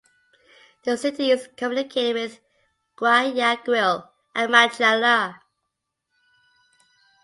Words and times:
The 0.83 0.97
city 0.97 1.29
is 1.29 1.47
communicated 1.57 2.15
with 2.15 2.39
Guayaquil 2.95 4.09
and 4.33 4.51
Machala. 4.51 5.41